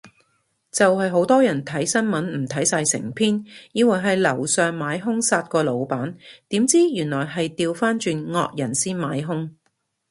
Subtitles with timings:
[0.71, 6.15] 就係好多人睇新聞唔睇晒成篇，以為係樓上買兇殺個老闆，
[6.47, 9.51] 點知原來係掉返轉惡人先買兇